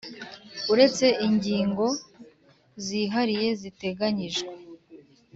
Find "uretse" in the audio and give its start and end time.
0.73-1.05